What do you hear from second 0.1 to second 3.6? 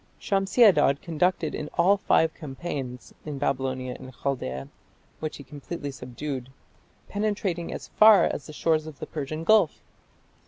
Shamshi Adad conducted in all five campaigns in